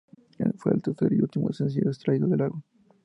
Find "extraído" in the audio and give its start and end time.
1.91-2.25